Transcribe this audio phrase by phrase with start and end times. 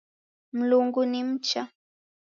[0.51, 1.67] Mlungu ni mcha